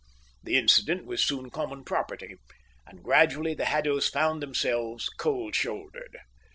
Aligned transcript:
The 0.41 0.57
incident 0.57 1.05
was 1.05 1.23
soon 1.23 1.51
common 1.51 1.83
property, 1.83 2.37
and 2.87 3.03
gradually 3.03 3.53
the 3.53 3.65
Haddos 3.65 4.09
found 4.09 4.41
themselves 4.41 5.07
cold 5.09 5.53
shouldered. 5.53 6.17